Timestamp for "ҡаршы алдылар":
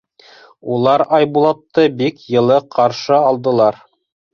2.79-3.85